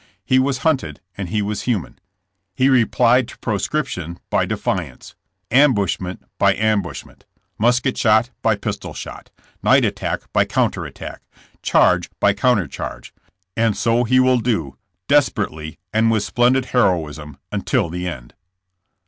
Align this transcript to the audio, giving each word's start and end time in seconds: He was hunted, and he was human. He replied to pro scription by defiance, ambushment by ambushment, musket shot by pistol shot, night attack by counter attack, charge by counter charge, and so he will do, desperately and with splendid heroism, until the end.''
He 0.25 0.39
was 0.39 0.57
hunted, 0.65 0.99
and 1.15 1.29
he 1.29 1.43
was 1.43 1.61
human. 1.61 1.99
He 2.55 2.69
replied 2.69 3.27
to 3.27 3.37
pro 3.37 3.59
scription 3.59 4.17
by 4.31 4.47
defiance, 4.47 5.13
ambushment 5.51 6.23
by 6.39 6.55
ambushment, 6.55 7.23
musket 7.59 7.99
shot 7.99 8.31
by 8.41 8.55
pistol 8.55 8.95
shot, 8.95 9.29
night 9.61 9.85
attack 9.85 10.21
by 10.33 10.43
counter 10.45 10.85
attack, 10.87 11.21
charge 11.61 12.09
by 12.19 12.33
counter 12.33 12.67
charge, 12.67 13.13
and 13.55 13.77
so 13.77 14.03
he 14.03 14.19
will 14.19 14.39
do, 14.39 14.75
desperately 15.07 15.77
and 15.93 16.09
with 16.09 16.23
splendid 16.23 16.65
heroism, 16.73 17.37
until 17.51 17.87
the 17.91 18.07
end.'' 18.07 18.33